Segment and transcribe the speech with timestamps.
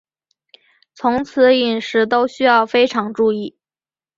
[0.95, 3.55] 从此饮食都需要非常注意